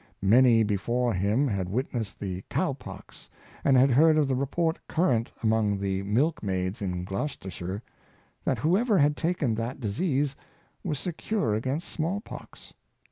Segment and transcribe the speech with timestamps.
[0.23, 3.29] Many, before him, had witnessed the cow pox,
[3.63, 7.83] and had heard of the report current among the milk maids in Gloucestershire,
[8.43, 10.35] that whoever had taken that disease
[10.83, 12.73] was secure against small pox.